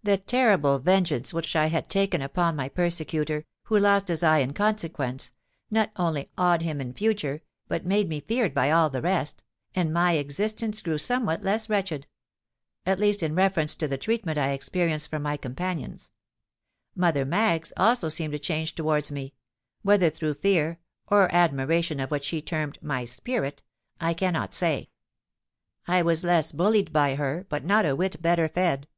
[0.00, 4.54] "The terrible vengeance which I had taken upon my persecutor, who lost his eye in
[4.54, 5.32] consequence,
[5.70, 9.42] not only awed him in future, but made me feared by all the rest;
[9.74, 15.10] and my existence grew somewhat less wretched—at least in reference to the treatment I experienced
[15.10, 16.10] from my companions.
[16.96, 22.40] Mother Maggs also seemed to change towards me—whether through fear, or admiration at what she
[22.40, 23.62] termed 'my spirit,'
[24.00, 24.88] I cannot say.
[25.86, 28.88] I was less bullied by her—but not a whit better fed.